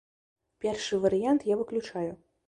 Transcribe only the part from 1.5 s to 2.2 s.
выключаю.